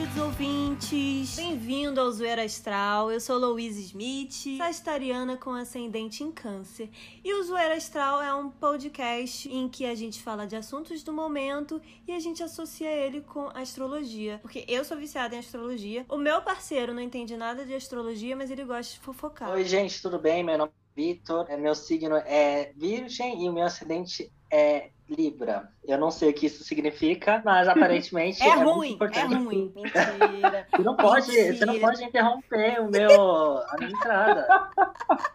[0.00, 1.36] queridos ouvintes!
[1.36, 3.12] Bem-vindo ao Zoeira Astral.
[3.12, 6.88] Eu sou Louise Smith, sagitariana com ascendente em câncer.
[7.22, 11.12] E o Zoeira Astral é um podcast em que a gente fala de assuntos do
[11.12, 14.38] momento e a gente associa ele com astrologia.
[14.40, 16.06] Porque eu sou viciada em astrologia.
[16.08, 19.50] O meu parceiro não entende nada de astrologia, mas ele gosta de fofocar.
[19.50, 20.42] Oi, gente, tudo bem?
[20.42, 25.68] Meu nome é Vitor, é, meu signo é Virgem e o meu ascendente é Libra.
[25.84, 29.72] Eu não sei o que isso significa, mas aparentemente É, é, ruim, muito é ruim.
[29.74, 30.66] Mentira.
[30.70, 31.92] Você não pode, você não Mentira.
[31.92, 34.46] pode interromper o meu a minha entrada.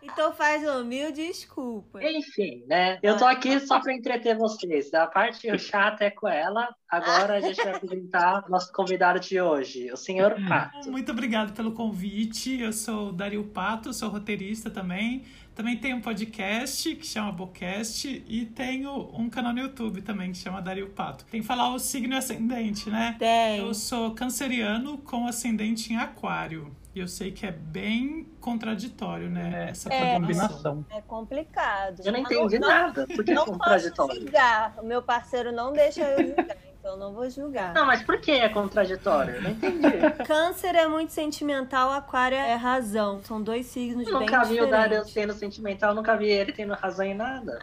[0.02, 2.02] Então faz o mil desculpa.
[2.02, 2.98] Enfim, né?
[3.04, 4.94] Eu tô aqui só pra entreter vocês.
[4.94, 6.74] A parte chata é com ela.
[6.90, 10.90] Agora a gente vai apresentar nosso convidado de hoje, o senhor Pato.
[10.90, 12.62] Muito obrigado pelo convite.
[12.62, 15.26] Eu sou o Dario Pato, sou roteirista também.
[15.56, 20.38] Também tenho um podcast que chama Bocast e tenho um canal no YouTube também que
[20.38, 21.24] chama Dario Pato.
[21.26, 23.16] Tem que falar o signo ascendente, né?
[23.18, 23.60] Tem.
[23.60, 26.76] Eu sou canceriano com ascendente em aquário.
[26.94, 29.68] E eu sei que é bem contraditório, né?
[29.70, 30.14] Essa É.
[30.20, 30.86] combinação.
[30.90, 32.02] É complicado.
[32.06, 33.08] Eu não entendi não- nada.
[33.08, 34.16] Por que é Não posso contraditório?
[34.22, 34.76] julgar.
[34.82, 37.74] O meu parceiro não deixa eu julgar, então não vou julgar.
[37.74, 39.38] Não, mas por que é contraditório?
[39.38, 39.88] Eu não entendi.
[40.24, 43.24] Câncer é muito sentimental, aquário é razão.
[43.24, 45.14] São dois signos Eu bem nunca vi o Dario diferentes.
[45.14, 47.60] sendo sentimental, nunca vi ele tendo razão em nada.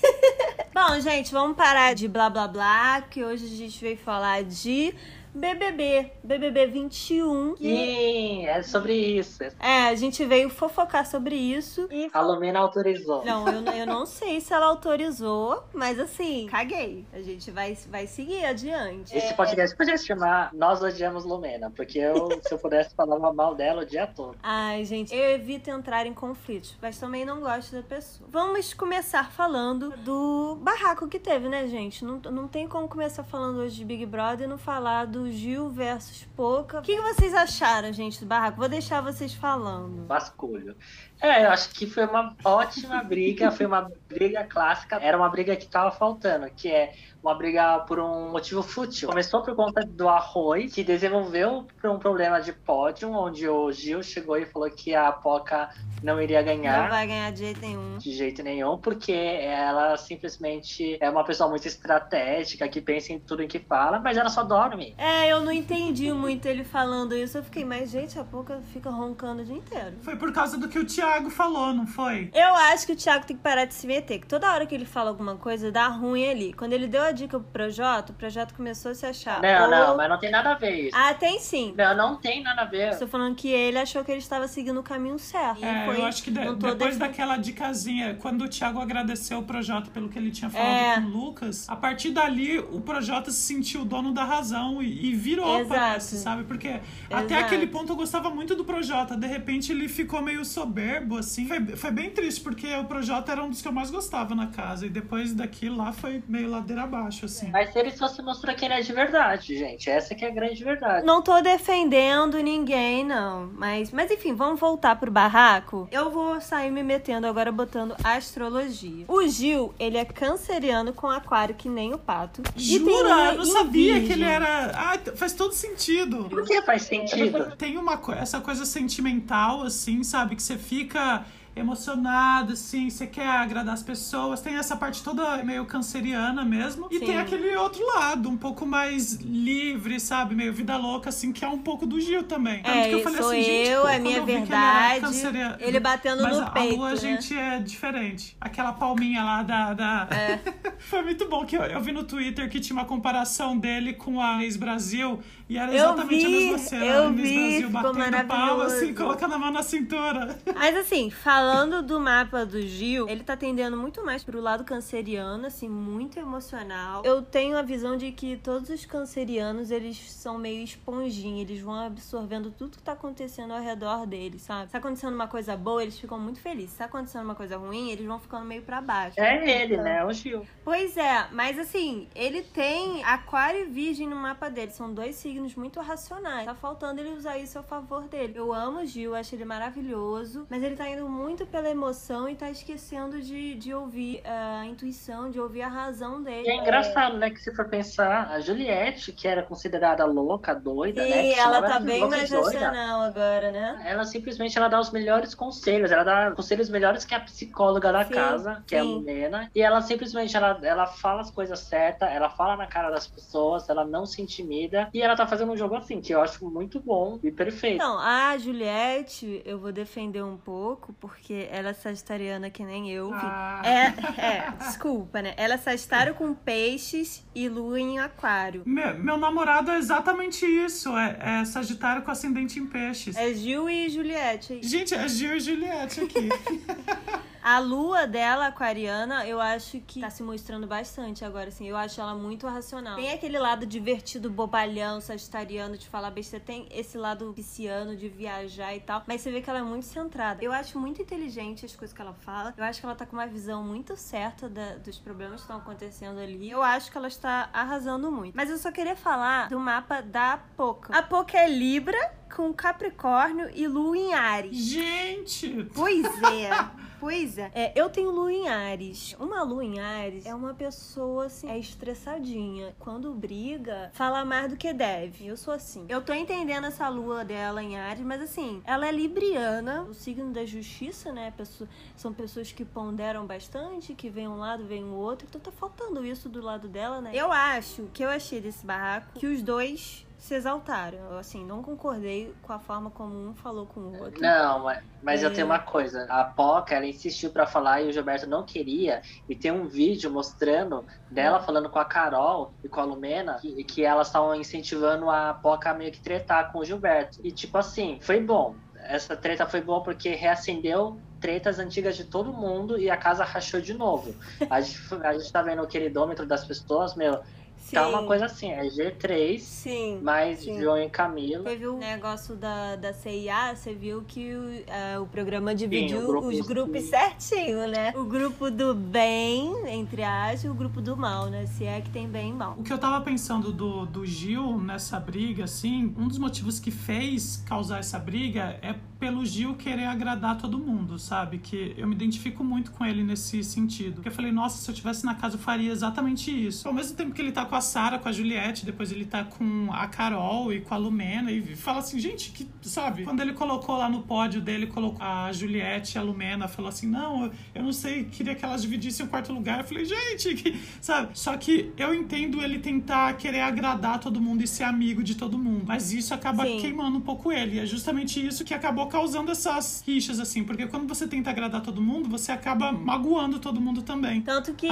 [0.72, 4.94] Bom, gente, vamos parar de blá blá blá, que hoje a gente veio falar de
[5.34, 7.54] BBB, BBB 21.
[7.54, 9.42] que- Sim, é sobre isso.
[9.60, 13.24] É, a gente veio fofocar sobre isso e A Lumena autorizou.
[13.24, 17.04] Não, eu, eu não sei se ela autorizou, mas assim, caguei.
[17.12, 19.16] A gente vai, vai seguir adiante.
[19.16, 23.54] Esse podcast podia se chamar Nós Odiamos Lumena, porque eu, se eu pudesse falar mal
[23.54, 24.36] dela o dia todo.
[24.42, 28.28] Ai, gente, eu evito entrar em conflitos, mas também não gosto da pessoa.
[28.30, 32.04] Vamos começar falando do barraco que teve, né, gente?
[32.04, 35.70] Não, não tem como começar falando hoje de Big Brother e não falar do Gil
[35.70, 36.78] versus Poca.
[36.78, 38.58] O que, que vocês acharam, gente, do barraco?
[38.58, 40.06] Vou deixar vocês falando.
[40.06, 40.76] Vasculho.
[41.20, 44.96] É, eu acho que foi uma ótima briga, foi uma briga clássica.
[44.96, 46.92] Era uma briga que tava faltando, que é
[47.22, 49.08] uma briga por um motivo fútil.
[49.08, 54.02] Começou por conta do arroz, que desenvolveu por um problema de pódio, onde o Gil
[54.02, 55.70] chegou e falou que a Poca
[56.02, 56.82] não iria ganhar.
[56.82, 57.96] Não vai ganhar de jeito nenhum.
[57.96, 63.42] De jeito nenhum, porque ela simplesmente é uma pessoa muito estratégica, que pensa em tudo
[63.42, 64.94] em que fala, mas ela só dorme.
[64.98, 67.38] É, eu não entendi muito ele falando isso.
[67.38, 69.96] Eu fiquei, mas gente, a Poca fica roncando o dia inteiro.
[70.02, 72.30] Foi por causa do que o Thiago falou, não foi?
[72.34, 74.74] Eu acho que o Thiago tem que parar de se meter, que toda hora que
[74.74, 76.52] ele fala alguma coisa dá ruim ali.
[76.52, 79.40] Quando ele deu a dica pro Projota, o Projota começou a se achar.
[79.42, 80.96] Não, ou- não, mas não tem nada a ver isso.
[80.96, 81.74] Ah, tem sim.
[81.76, 82.90] Não, não tem nada a ver.
[82.92, 85.64] Estou falando que ele achou que ele estava seguindo o caminho certo.
[85.64, 89.42] É, foi- eu acho que de- depois defendendo- daquela dicasinha, quando o Thiago agradeceu o
[89.42, 90.94] Projota pelo que ele tinha falado É.
[90.96, 95.10] com o Lucas, a partir dali o Projota se sentiu o dono da razão e,
[95.10, 95.68] e virou, Exato.
[95.80, 96.44] parece, sabe?
[96.44, 97.34] Porque até Exato.
[97.44, 101.46] aquele ponto eu gostava muito do Projota, de repente ele ficou meio soberbo, assim.
[101.46, 104.48] Foi, foi bem triste, porque o Projota era um dos que eu mais gostava na
[104.48, 107.50] casa, e depois daquilo lá foi meio ladeira abaixo, assim.
[107.50, 109.88] Mas se ele só se mostrou que ele é de verdade, gente.
[109.90, 111.06] Essa que é a grande verdade.
[111.06, 113.50] Não tô defendendo ninguém, não.
[113.56, 115.88] Mas, mas enfim, vamos voltar pro barraco.
[115.90, 119.04] Eu vou sair me metendo agora botando astrologia.
[119.08, 122.42] O Gil, ele é canceriano com aquário, que nem o pato.
[122.56, 123.32] Jura?
[123.32, 124.06] Eu não sabia virgem.
[124.06, 124.70] que ele era.
[124.74, 126.24] Ah, t- faz todo sentido.
[126.28, 127.54] Por que faz sentido?
[127.56, 130.36] Tem uma co- essa coisa sentimental, assim, sabe?
[130.36, 131.24] Que você fica fica
[131.56, 134.40] emocionado, assim, você quer agradar as pessoas.
[134.40, 136.88] Tem essa parte toda meio canceriana mesmo.
[136.90, 137.06] E Sim.
[137.06, 140.34] tem aquele outro lado, um pouco mais livre, sabe?
[140.34, 142.62] Meio vida louca, assim, que é um pouco do Gil também.
[142.62, 144.92] Tanto É, que eu falei assim, gente, eu, pô, é minha eu verdade.
[144.96, 146.92] Ele, canceriano- Ele batendo Mas no a, peito, a lua, né?
[146.92, 148.36] a gente é diferente.
[148.40, 149.74] Aquela palminha lá da.
[149.74, 150.08] da...
[150.10, 150.40] É.
[150.78, 154.20] Foi muito bom que eu, eu vi no Twitter que tinha uma comparação dele com
[154.20, 155.20] a Miss Brasil.
[155.48, 156.84] E era exatamente vi, a mesma cena.
[156.84, 160.38] eu a Miss vi, Brasil batendo pau, assim, colocando a mão na cintura.
[160.54, 161.43] Mas assim, falando
[161.82, 167.02] do mapa do Gil, ele tá tendendo muito mais pro lado canceriano, assim, muito emocional.
[167.04, 171.74] Eu tenho a visão de que todos os cancerianos, eles são meio esponjinha, eles vão
[171.74, 174.66] absorvendo tudo que tá acontecendo ao redor deles, sabe?
[174.66, 176.70] Se tá acontecendo uma coisa boa, eles ficam muito felizes.
[176.72, 179.18] Se tá acontecendo uma coisa ruim, eles vão ficando meio pra baixo.
[179.18, 180.04] É ele, né?
[180.04, 180.46] O Gil.
[180.64, 184.70] Pois é, mas assim, ele tem aquário e virgem no mapa dele.
[184.70, 186.46] São dois signos muito racionais.
[186.46, 188.34] Tá faltando ele usar isso a favor dele.
[188.36, 190.46] Eu amo o Gil, acho ele maravilhoso.
[190.48, 194.64] Mas ele tá indo muito muito pela emoção e tá esquecendo de, de ouvir a
[194.66, 196.46] intuição, de ouvir a razão dele.
[196.46, 201.02] E é engraçado, né, que se for pensar, a Juliette, que era considerada louca, doida,
[201.02, 201.34] Sim, né?
[201.34, 203.82] que ela tá bem e mais racional agora, né?
[203.84, 208.04] Ela simplesmente ela dá os melhores conselhos, ela dá conselhos melhores que a psicóloga da
[208.04, 208.94] Sim, casa, que é a sim.
[208.94, 213.08] Lumena, e ela simplesmente ela, ela fala as coisas certas, ela fala na cara das
[213.08, 216.48] pessoas, ela não se intimida, e ela tá fazendo um jogo assim, que eu acho
[216.48, 217.74] muito bom e perfeito.
[217.74, 223.10] Então, a Juliette, eu vou defender um pouco, porque ela é sagitariana que nem eu.
[223.14, 223.62] Ah.
[223.64, 225.34] É, é, desculpa, né?
[225.36, 228.62] Ela é sagitário com peixes e lua em aquário.
[228.66, 230.96] Meu, meu namorado é exatamente isso.
[230.96, 233.16] É, é Sagitário com ascendente em peixes.
[233.16, 234.60] É Gil e Juliette.
[234.62, 236.28] Gente, é Gil e Juliette aqui.
[237.44, 241.68] A lua dela, aquariana, eu acho que tá se mostrando bastante agora, assim.
[241.68, 242.96] Eu acho ela muito racional.
[242.96, 246.42] Tem aquele lado divertido, bobalhão, sagitariano, de falar besteira.
[246.42, 249.02] Tem esse lado pisciano, de viajar e tal.
[249.06, 250.42] Mas você vê que ela é muito centrada.
[250.42, 252.54] Eu acho muito inteligente as coisas que ela fala.
[252.56, 255.58] Eu acho que ela tá com uma visão muito certa da- dos problemas que estão
[255.58, 256.50] acontecendo ali.
[256.50, 258.34] Eu acho que ela está arrasando muito.
[258.34, 260.96] Mas eu só queria falar do mapa da Poca.
[260.96, 261.98] A Poca é Libra,
[262.34, 264.56] com Capricórnio e Lua em Ares.
[264.56, 265.68] Gente!
[265.74, 266.48] Pois é.
[267.04, 267.50] Pois é.
[267.54, 269.14] É, eu tenho lua em Ares.
[269.20, 272.74] Uma lua em Ares é uma pessoa, assim, é estressadinha.
[272.78, 275.26] Quando briga, fala mais do que deve.
[275.26, 275.84] Eu sou assim.
[275.86, 280.32] Eu tô entendendo essa lua dela em Ares, mas assim, ela é libriana, o signo
[280.32, 281.30] da justiça, né?
[281.36, 285.26] Pessoa- são pessoas que ponderam bastante, que vem um lado, vem o outro.
[285.28, 287.10] Então tá faltando isso do lado dela, né?
[287.12, 290.96] Eu acho que eu achei desse barraco que os dois se exaltaram.
[291.10, 294.22] Eu, assim, não concordei com a forma como um falou com o outro.
[294.22, 295.32] Não, mas, mas eu É.
[295.32, 296.06] tenho uma coisa.
[296.08, 299.02] A Poca, ela insistiu pra falar e o Gilberto não queria.
[299.28, 303.62] E tem um vídeo mostrando dela falando com a Carol e com a Lumena que,
[303.64, 307.18] que elas estavam incentivando a Poca a meio que tretar com o Gilberto.
[307.22, 308.56] E tipo assim, foi bom.
[308.86, 313.60] Essa treta foi boa porque reacendeu tretas antigas de todo mundo e a casa rachou
[313.60, 314.14] de novo.
[314.48, 317.20] A gente, a gente tá vendo o queridômetro das pessoas, meu,
[317.64, 317.76] Sim.
[317.76, 319.98] tá uma coisa assim, é G3, Sim.
[320.02, 320.60] mais sim.
[320.60, 321.44] João e Camila.
[321.44, 326.06] Teve o negócio da, da CIA, você viu que o, ah, o programa dividiu o
[326.06, 327.92] grupo- os grupos certinho, né?
[327.96, 331.46] O grupo do bem, entre aspas, e o grupo do mal, né?
[331.46, 332.54] Se é que tem bem e mal.
[332.58, 336.70] O que eu tava pensando do, do Gil nessa briga, assim, um dos motivos que
[336.70, 341.38] fez causar essa briga é pelo Gil querer agradar todo mundo, sabe?
[341.38, 343.94] Que eu me identifico muito com ele nesse sentido.
[343.96, 346.66] Porque eu falei, nossa, se eu tivesse na casa eu faria exatamente isso.
[346.68, 349.24] Ao mesmo tempo que ele tá com a Sara, com a Juliette, depois ele tá
[349.24, 353.04] com a Carol e com a Lumena e fala assim, gente, que, sabe?
[353.04, 356.86] Quando ele colocou lá no pódio dele, colocou a Juliette e a Lumena, falou assim,
[356.86, 359.60] não, eu- não sei, queria que elas dividissem o quarto lugar.
[359.60, 361.10] Eu falei, gente, que, sabe?
[361.18, 365.38] Só que eu entendo ele tentar querer agradar todo mundo e ser amigo de todo
[365.38, 365.64] mundo.
[365.66, 366.58] Mas isso acaba Sim.
[366.60, 367.56] queimando um pouco ele.
[367.56, 370.44] E é justamente isso que acabou causando essas rixas, assim.
[370.44, 374.20] Porque quando você tenta agradar todo mundo, você acaba magoando todo mundo também.
[374.22, 374.68] Tanto que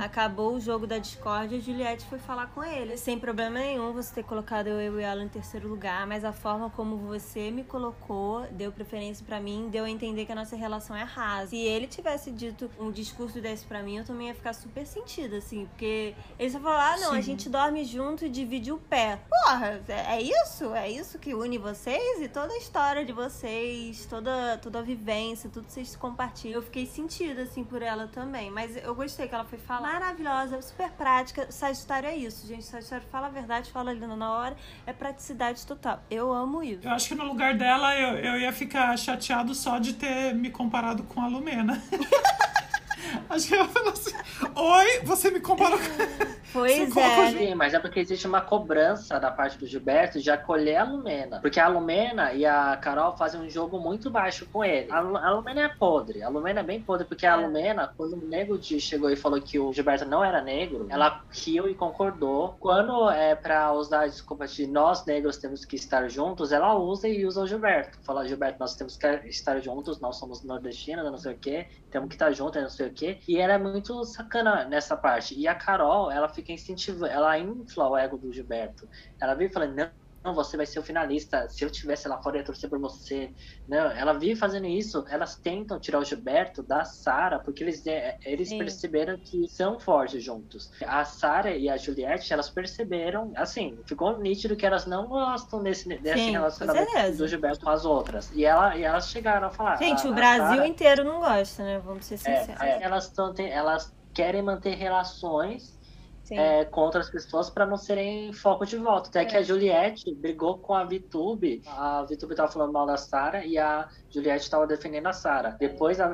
[0.00, 2.96] acabou o jogo da Discord e a Juliette foi falar com ele.
[2.96, 6.70] Sem problema nenhum você ter colocado eu e ela em terceiro lugar, mas a forma
[6.70, 10.96] como você me colocou deu preferência pra mim, deu a entender que a nossa relação
[10.96, 11.50] é rasa.
[11.50, 15.36] Se ele tivesse dito um discurso desse pra mim, eu também ia ficar super sentida,
[15.36, 17.22] assim, porque ele só falou: ah, não, a Sim.
[17.22, 19.20] gente dorme junto e divide o pé.
[19.28, 20.74] Porra, é é isso?
[20.74, 25.50] É isso que une vocês e toda a história de vocês, toda, toda a vivência,
[25.50, 26.56] tudo que vocês compartilham.
[26.56, 28.50] Eu fiquei sentida, assim, por ela também.
[28.50, 29.92] Mas eu gostei que ela foi falar.
[29.92, 31.50] Maravilhosa, super prática.
[31.52, 32.64] Sagitário é isso, gente.
[32.64, 34.56] Sagitário fala a verdade, fala ali na hora.
[34.86, 36.02] É praticidade total.
[36.10, 36.86] Eu amo isso.
[36.86, 40.50] Eu acho que no lugar dela eu, eu ia ficar chateado só de ter me
[40.50, 41.82] comparado com a Lumena.
[43.30, 44.14] acho que eu ia falar assim:
[44.56, 45.84] Oi, você me comparou com.
[46.50, 47.30] Pois colocou é.
[47.32, 51.40] Sim, mas é porque existe uma cobrança da parte do Gilberto de acolher a Lumena.
[51.40, 54.90] Porque a Lumena e a Carol fazem um jogo muito baixo com ele.
[54.90, 56.22] A, Lu- a Lumena é podre.
[56.22, 57.36] A Lumena é bem podre, porque a É.
[57.36, 61.68] Lumena, quando o Nego chegou e falou que o Gilberto não era negro, ela riu
[61.68, 62.56] e concordou.
[62.58, 67.06] Quando é pra usar a desculpa de nós negros temos que estar juntos, ela usa
[67.08, 67.98] e usa o Gilberto.
[68.04, 72.08] Fala, Gilberto, nós temos que estar juntos, nós somos nordestinos, não sei o quê, temos
[72.08, 73.17] que estar juntos, não sei o quê.
[73.26, 75.38] E ela é muito sacana nessa parte.
[75.38, 78.88] E a Carol, ela fica incentivando, ela infla o ego do Gilberto.
[79.20, 79.90] Ela vive falando, não,
[80.24, 81.48] não, você vai ser o finalista.
[81.48, 83.30] Se eu tivesse lá fora, eu ia torcer por você.
[83.68, 85.04] Não, ela vive fazendo isso.
[85.08, 88.58] Elas tentam tirar o Gilberto da Sara, porque eles, é, eles Sim.
[88.58, 90.70] perceberam que são fortes juntos.
[90.84, 95.88] A Sara e a Juliette, elas perceberam, assim, ficou nítido que elas não gostam desse,
[95.98, 98.30] desse Sim, relacionamento do Gilberto com as outras.
[98.34, 99.76] E, ela, e elas chegaram a falar.
[99.76, 101.78] Gente, a- o Brasil Sara- inteiro não gosta, né?
[101.84, 102.60] Vamos ser é, sinceros.
[102.60, 105.77] é, elas, tão, elas querem manter relações
[106.30, 109.08] é, contra as pessoas para não serem foco de voto.
[109.08, 109.24] Até é.
[109.24, 111.62] que a Juliette brigou com a VTube.
[111.66, 115.56] A VTube tava falando mal da Sara e a Juliette tava defendendo a Sara.
[115.58, 116.06] Depois a,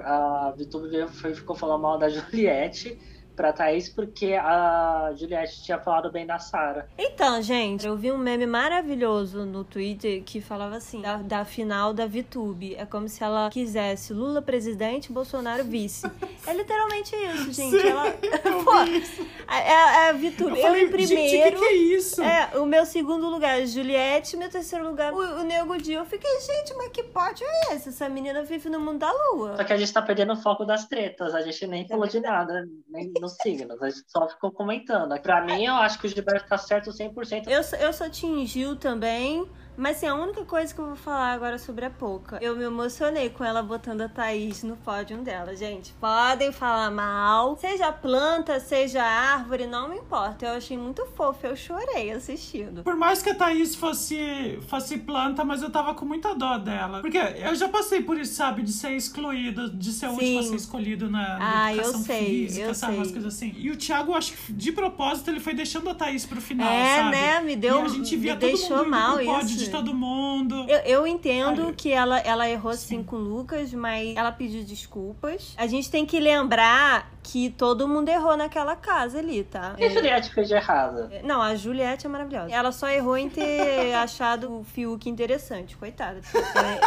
[0.48, 2.98] a VTube veio, foi, ficou falando mal da Juliette
[3.34, 6.88] pra Thaís porque a Juliette tinha falado bem da Sara.
[6.98, 11.92] Então, gente, eu vi um meme maravilhoso no Twitter que falava assim, da, da final
[11.92, 12.74] da VTube.
[12.76, 16.06] É como se ela quisesse Lula presidente, Bolsonaro vice.
[16.46, 17.80] É literalmente isso, gente.
[17.80, 18.04] Sim, ela...
[18.64, 18.74] Pô,
[19.52, 20.58] é, é a VTube.
[20.58, 21.30] Eu, eu, em primeiro.
[21.30, 22.22] Gente, o que, que, é isso?
[22.22, 24.36] É, o meu segundo lugar, Juliette.
[24.36, 25.92] Meu terceiro lugar, o, o Nego Di.
[25.92, 27.90] Eu fiquei, gente, mas que pote é esse?
[27.90, 29.56] Essa menina vive no mundo da lua.
[29.56, 31.34] Só que a gente tá perdendo o foco das tretas.
[31.34, 32.66] A gente nem é falou de nada.
[32.88, 33.82] Nem nos signos.
[33.82, 35.18] A gente só ficou comentando.
[35.20, 37.48] Pra mim, eu acho que o Gilberto tá certo 100%.
[37.48, 39.48] Eu, eu só tingiu também.
[39.76, 42.64] Mas assim, a única coisa que eu vou falar agora sobre a Poca, eu me
[42.64, 45.92] emocionei com ela botando a Thaís no pódio dela, gente.
[45.94, 50.46] Podem falar mal, seja planta, seja árvore, não me importa.
[50.46, 52.82] Eu achei muito fofo, eu chorei assistindo.
[52.82, 57.00] Por mais que a Thaís fosse, fosse planta, mas eu tava com muita dó dela.
[57.00, 60.42] Porque eu já passei por isso, sabe, de ser excluído, de ser o último a
[60.42, 63.00] ser escolhido na, na ah, educação eu sei, física, eu sabe, sei.
[63.00, 63.54] umas coisas assim.
[63.56, 66.96] E o Thiago, acho que de propósito, ele foi deixando a Thaís pro final, é,
[66.96, 67.10] sabe?
[67.10, 67.40] né?
[67.40, 69.63] Me deu, e a gente via me todo deixou mundo mal isso.
[69.64, 70.66] De todo mundo.
[70.68, 73.02] Eu, eu entendo Ai, que ela, ela errou sim.
[73.02, 75.54] com o Lucas, mas ela pediu desculpas.
[75.56, 79.72] A gente tem que lembrar que todo mundo errou naquela casa ali, tá?
[79.72, 81.10] O que a Juliette fez de errado?
[81.24, 82.54] Não, a Juliette é maravilhosa.
[82.54, 86.20] Ela só errou em ter achado o Fiuk interessante, coitada.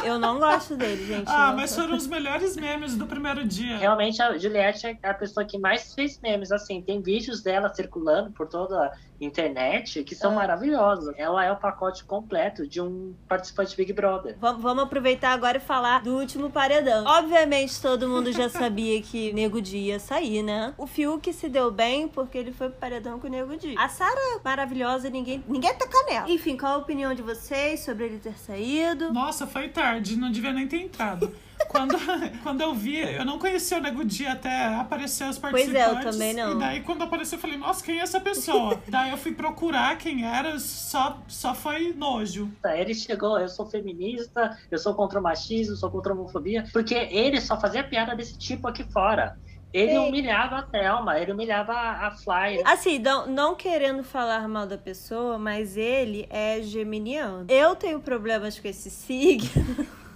[0.04, 1.28] É, eu não gosto dele, gente.
[1.30, 1.56] Ah, não.
[1.58, 3.78] mas foram os melhores memes do primeiro dia.
[3.78, 6.82] Realmente, a Juliette é a pessoa que mais fez memes, assim.
[6.82, 10.36] Tem vídeos dela circulando por toda a internet que são Ah.
[10.36, 11.14] maravilhosos.
[11.18, 14.38] Ela é o pacote completo de um participante Big Brother.
[14.40, 17.04] Vam- Vamos aproveitar agora e falar do último paredão.
[17.06, 20.74] Obviamente, todo mundo já sabia que Nego Di ia sair, né?
[20.78, 23.76] O Fiuk se deu bem porque ele foi pro paredão com o Nego Di.
[23.78, 26.30] A Sara, maravilhosa, ninguém, ninguém toca nela.
[26.30, 29.14] Enfim, qual a opinião de vocês sobre ele ter saído?
[29.14, 31.34] Nossa, foi tarde, não devia nem ter entrado.
[31.70, 31.98] Quando,
[32.44, 36.06] quando eu vi, eu não conhecia o Nego Di até aparecer os Pois participantes.
[36.06, 36.52] é, eu também não.
[36.52, 38.80] E daí, quando apareceu, eu falei, nossa, quem é essa pessoa?
[38.88, 42.52] daí eu fui procurar quem era, só, só foi nojo.
[42.64, 46.94] Ele chegou, eu sou feminista, eu sou contra o machismo, sou contra a homofobia, porque
[46.94, 49.36] ele só fazia piada desse tipo aqui fora.
[49.78, 49.98] Ele Sim.
[49.98, 52.64] humilhava a Thelma, ele humilhava a Fly.
[52.66, 57.46] Assim, não, não querendo falar mal da pessoa, mas ele é geminiano.
[57.48, 59.48] Eu tenho problemas com esse signo.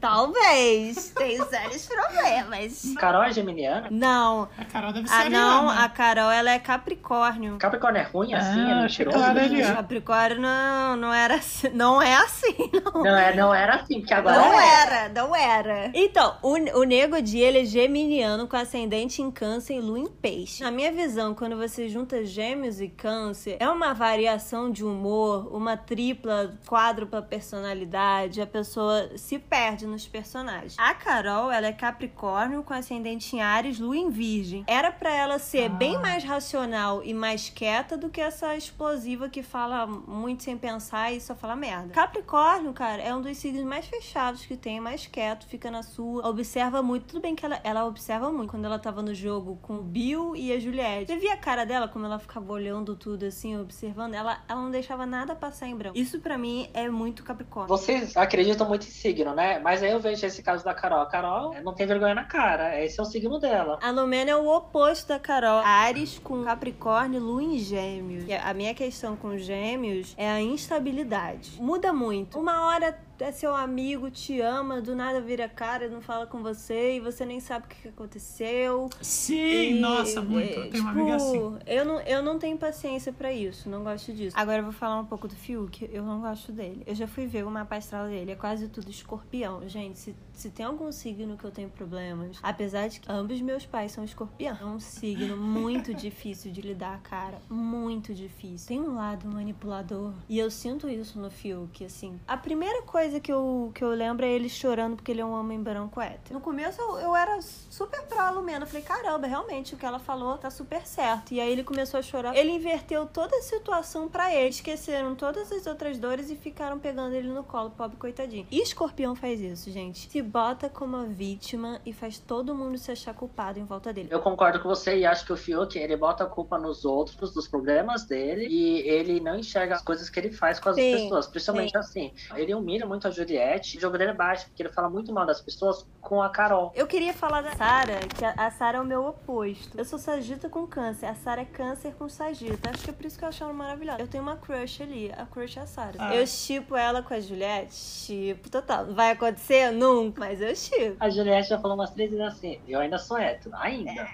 [0.00, 1.10] Talvez.
[1.16, 2.94] Tenho sérios problemas.
[2.98, 3.88] Carol é geminiana?
[3.90, 4.48] Não.
[4.56, 7.58] A Carol deve ser Ah, não, a Carol, ela é Capricórnio.
[7.58, 8.60] Capricórnio é ruim assim?
[8.60, 9.18] Ah, é mentiroso?
[9.18, 9.74] ariana.
[9.76, 13.02] Capricórnio não, não era assim, não é assim, não.
[13.02, 14.82] Não, é, não era assim, porque agora Não é.
[14.82, 15.90] era, não era.
[15.94, 20.06] Então, o, o Nego Di, ele é geminiano com ascendente em câncer e lua em
[20.06, 20.62] peixe.
[20.62, 25.76] Na minha visão, quando você junta gêmeos e câncer, é uma variação de humor, uma
[25.76, 29.55] tripla, quádrupla personalidade, a pessoa se perde
[29.86, 30.76] nos personagens.
[30.78, 34.64] A Carol, ela é capricórnio com ascendente em Ares, lua em virgem.
[34.66, 35.68] Era pra ela ser Ah.
[35.70, 41.10] bem mais racional e mais quieta do que essa explosiva que fala muito sem pensar
[41.12, 41.88] e só fala merda.
[41.94, 46.28] Capricórnio, cara, é um dos signos mais fechados que tem, mais quieto, fica na sua,
[46.28, 47.06] observa muito.
[47.06, 48.50] Tudo bem que ela, ela observa muito.
[48.50, 51.06] Quando ela tava no jogo com o Bill e a Juliette.
[51.12, 54.12] Você via a cara dela, como ela ficava olhando tudo assim, observando?
[54.14, 55.96] Ela, ela não deixava nada passar em branco.
[55.96, 57.68] Isso pra mim é muito Capricórnio.
[57.68, 59.45] Vocês acreditam muito em signo, né?
[59.62, 61.00] Mas aí eu vejo esse caso da Carol.
[61.00, 62.82] A Carol não tem vergonha na cara.
[62.82, 63.78] Esse é o signo dela.
[63.82, 65.62] A Lumena é o oposto da Carol.
[65.64, 68.24] Ares com Capricórnio, Lua em Gêmeos.
[68.26, 71.60] E a minha questão com Gêmeos é a instabilidade.
[71.60, 72.38] Muda muito.
[72.38, 76.96] Uma hora é seu amigo, te ama, do nada vira cara, não fala com você
[76.96, 78.88] e você nem sabe o que aconteceu.
[79.00, 80.58] Sim, E, nossa, muito.
[80.58, 81.58] é, Eu tenho uma tipo, amiga assim.
[81.66, 84.36] Eu não, eu não tenho paciência pra isso, não gosto disso.
[84.38, 86.82] Agora eu vou falar um pouco do Fiuk, eu não gosto dele.
[86.86, 89.66] Eu já fui ver o mapa astral dele, é quase tudo escorpião.
[89.68, 93.64] Gente, se, se tem algum signo que eu tenho problemas, apesar de que ambos meus
[93.66, 97.40] pais são escorpião, é um signo muito difícil de lidar, cara.
[97.48, 98.68] Muito difícil.
[98.68, 100.12] Tem um lado manipulador.
[100.28, 102.18] E eu sinto isso no Fiuk, assim.
[102.26, 105.32] A primeira coisa que eu, que eu lembro é ele chorando porque ele é um
[105.32, 106.34] homem branco hétero.
[106.34, 108.64] No começo eu, eu era super pró Lumena.
[108.64, 111.32] Eu falei, caramba, realmente o que ela falou tá super certo.
[111.32, 112.36] E aí ele começou a chorar.
[112.36, 114.50] Ele inverteu toda a situação pra ele.
[114.50, 118.46] Esqueceram todas as outras dores e ficaram pegando ele no colo, pobre coitadinho.
[118.50, 120.10] E escorpião faz isso, gente.
[120.10, 124.08] Se bota como vítima e faz todo mundo se achar culpado em volta dele.
[124.10, 127.32] Eu concordo com você e acho que o Fiuk, ele bota a culpa nos outros,
[127.32, 130.92] dos problemas dele, e ele não enxerga as coisas que ele faz com as sim,
[130.92, 131.26] pessoas.
[131.26, 131.78] Principalmente sim.
[131.78, 132.12] assim.
[132.34, 135.26] Ele humilha muito a Juliette, o jogo dele é baixo, porque ele fala muito mal
[135.26, 136.72] das pessoas com a Carol.
[136.74, 139.76] Eu queria falar da Sara, que a Sara é o meu oposto.
[139.76, 142.70] Eu sou sagita com câncer, a Sara é câncer com sagita.
[142.70, 144.00] Acho que é por isso que eu acho ela maravilhosa.
[144.00, 145.96] Eu tenho uma crush ali, a crush é a Sara.
[145.98, 146.14] Ah.
[146.14, 148.86] Eu chipo ela com a Juliette, chipo total.
[148.94, 149.72] Vai acontecer?
[149.72, 150.96] Nunca, mas eu chipo.
[151.00, 153.90] A Juliette já falou umas três vezes assim, eu ainda sou hétero, ainda.
[153.90, 154.10] É.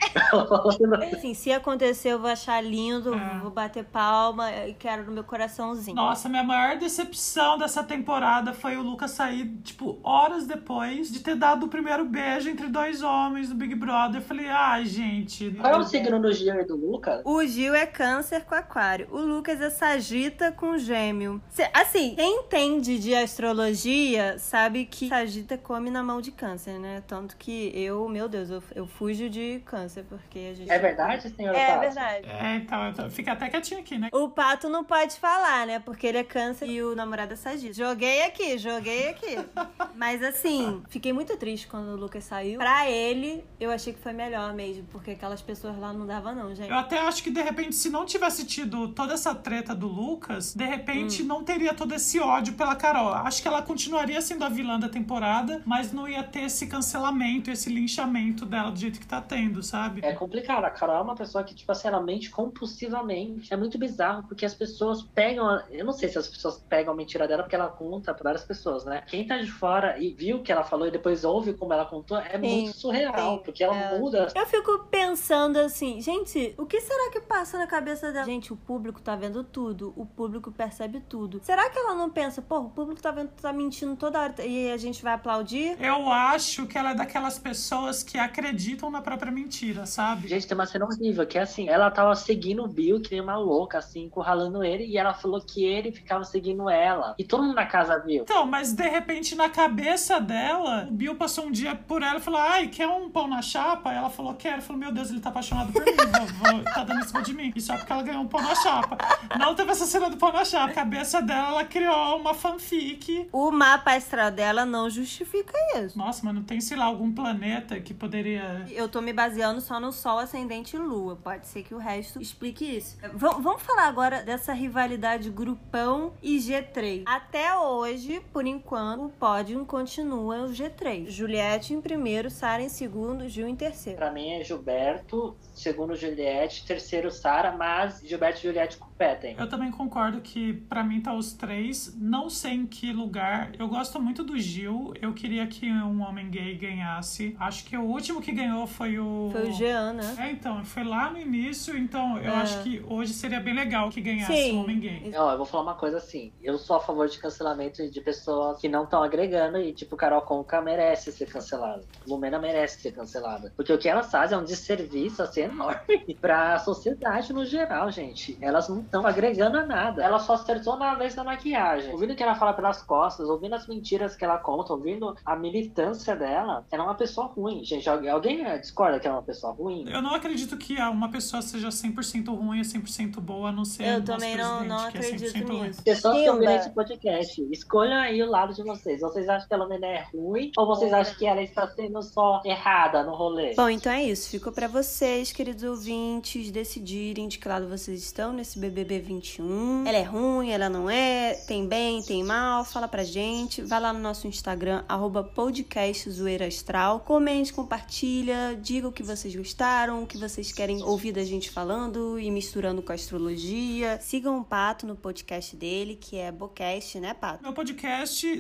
[1.14, 3.38] assim, se acontecer, eu vou achar lindo, é.
[3.40, 5.94] vou bater palma e quero no meu coraçãozinho.
[5.94, 11.36] Nossa, minha maior decepção dessa temporada foi o Lucas sair, tipo, horas depois de ter
[11.36, 14.20] dado o primeiro beijo entre dois homens no Big Brother.
[14.20, 15.50] Eu falei, ai, ah, gente.
[15.52, 17.22] Qual é o signo do Gil e do Lucas?
[17.24, 19.08] O Gil é câncer com aquário.
[19.10, 21.40] O Lucas é sagita com gêmeo.
[21.72, 27.02] Assim, quem entende de astrologia sabe que sagita come na mão de câncer, né?
[27.06, 30.70] Tanto que eu, meu Deus, eu, eu fujo de câncer, porque a gente.
[30.70, 31.54] É verdade, senhor?
[31.54, 31.80] É Pato?
[31.80, 32.28] verdade.
[32.28, 34.08] É, então, fica até quietinho aqui, né?
[34.12, 35.78] O pato não pode falar, né?
[35.78, 37.74] Porque ele é câncer e o namorado é sagita.
[37.74, 39.36] Joguei aqui, joguei aqui.
[39.96, 42.58] Mas assim, fiquei muito triste quando o Lucas saiu.
[42.58, 46.54] Pra ele, eu achei que foi melhor mesmo, porque aquelas pessoas lá não davam, não,
[46.54, 46.70] gente.
[46.70, 50.54] Eu até acho que, de repente, se não tivesse tido toda essa treta do Lucas,
[50.54, 51.26] de repente hum.
[51.26, 53.12] não teria todo esse ódio pela Carol.
[53.12, 57.50] Acho que ela continuaria sendo a vilã da temporada, mas não ia ter esse cancelamento,
[57.50, 60.00] esse linchamento dela do jeito que tá tendo, sabe?
[60.04, 60.64] É complicado.
[60.64, 63.52] A Carol é uma pessoa que, tipo assim, ela mente compulsivamente.
[63.52, 65.60] É muito bizarro, porque as pessoas pegam.
[65.70, 68.44] Eu não sei se as pessoas pegam a mentira dela, porque ela conta pra várias
[68.44, 68.51] pessoas,
[68.84, 69.02] né?
[69.06, 71.84] Quem tá de fora e viu o que ela falou e depois ouve como ela
[71.84, 73.98] contou, é sim, muito surreal, sim, porque ela é.
[73.98, 74.28] muda.
[74.34, 78.24] Eu fico pensando assim, gente, o que será que passa na cabeça dela?
[78.24, 81.40] Gente, o público tá vendo tudo, o público percebe tudo.
[81.42, 84.70] Será que ela não pensa, pô, o público tá vendo, tá mentindo toda hora e
[84.70, 85.76] a gente vai aplaudir?
[85.80, 90.28] Eu acho que ela é daquelas pessoas que acreditam na própria mentira, sabe?
[90.28, 93.20] Gente, tem uma cena horrível, que é assim, ela tava seguindo o Bill, que nem
[93.20, 97.14] uma louca, assim, encurralando ele, e ela falou que ele ficava seguindo ela.
[97.18, 98.24] E todo mundo na casa viu.
[98.32, 102.20] Então, mas de repente na cabeça dela, o Bill passou um dia por ela e
[102.20, 103.92] falou: Ai, quer um pão na chapa?
[103.92, 104.62] Ela falou: Quero.
[104.62, 107.34] Falou: Meu Deus, ele tá apaixonado por mim, vou, vou, tá dando em cima de
[107.34, 107.52] mim.
[107.54, 108.96] E só porque ela ganhou um pão na chapa.
[109.38, 110.72] Não teve essa cena do pão na chapa.
[110.72, 113.28] A cabeça dela, ela criou uma fanfic.
[113.30, 115.98] O mapa astral dela não justifica isso.
[115.98, 118.64] Nossa, mas não tem, sei lá, algum planeta que poderia.
[118.70, 121.16] Eu tô me baseando só no Sol, Ascendente e Lua.
[121.16, 122.96] Pode ser que o resto explique isso.
[123.12, 127.02] V vamos falar agora dessa rivalidade grupão e G3.
[127.04, 131.08] Até hoje, por enquanto, o pódio continua o G3.
[131.08, 133.98] Juliette em primeiro, Sara em segundo, Gil em terceiro.
[133.98, 139.36] Pra mim é Gilberto, segundo Juliette, terceiro Sara, mas Gilberto e Juliette competem.
[139.38, 143.52] Eu também concordo que para mim tá os três, não sei em que lugar.
[143.58, 147.36] Eu gosto muito do Gil, eu queria que um homem gay ganhasse.
[147.38, 150.16] Acho que o último que ganhou foi o Foi o Jean, né?
[150.18, 152.36] É, então, foi lá no início, então eu é.
[152.36, 154.52] acho que hoje seria bem legal que ganhasse Sim.
[154.56, 155.10] um homem gay.
[155.10, 158.11] Não, eu vou falar uma coisa assim, eu sou a favor de cancelamento de pessoas
[158.60, 161.82] que não estão agregando e tipo Carol Conca merece ser cancelada.
[162.06, 166.58] Lumena merece ser cancelada, porque o que elas fazem é um desserviço assim enorme pra
[166.58, 168.36] sociedade no geral, gente.
[168.40, 170.02] Elas não estão agregando a nada.
[170.02, 171.92] Ela só acertou na vez da maquiagem.
[171.92, 175.36] Ouvindo o que ela fala pelas costas, ouvindo as mentiras que ela conta, ouvindo a
[175.36, 177.64] militância dela, ela é uma pessoa ruim.
[177.64, 179.84] Gente, alguém discorda que ela é uma pessoa ruim?
[179.88, 183.84] Eu não acredito que uma pessoa seja 100% ruim e 100% boa, a não ser
[183.84, 185.82] Eu também não, não é acredito é nisso.
[185.82, 189.00] Pessoas que ouvem esse podcast, escolham aí o lado de vocês.
[189.00, 193.02] Vocês acham que ela é ruim ou vocês acham que ela está sendo só errada
[193.02, 193.54] no rolê?
[193.54, 194.30] Bom, então é isso.
[194.30, 199.86] Ficou para vocês, queridos ouvintes, decidirem de que lado vocês estão nesse BBB 21.
[199.86, 203.62] Ela é ruim, ela não é, tem bem, tem mal, fala pra gente.
[203.62, 207.00] Vai lá no nosso Instagram, arroba podcast Zoeira Astral.
[207.00, 212.18] Comente, compartilha, diga o que vocês gostaram, o que vocês querem ouvir da gente falando
[212.18, 213.98] e misturando com astrologia.
[214.00, 217.42] Sigam o Pato no podcast dele, que é Bocast, né, Pato?
[217.42, 217.91] Meu podcast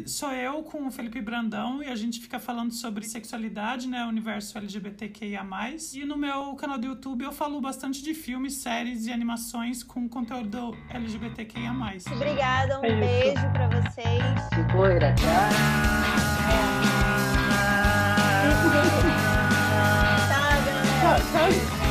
[0.06, 4.56] sou eu com o Felipe Brandão e a gente fica falando sobre sexualidade, né, universo
[4.58, 5.44] LGBTQIA+.
[5.94, 10.08] E no meu canal do YouTube eu falo bastante de filmes, séries e animações com
[10.08, 11.72] conteúdo LGBTQIA+.
[12.12, 14.22] Obrigada, um é beijo pra vocês.
[14.54, 15.82] Segura, tchau.
[20.28, 21.81] Tá, galera.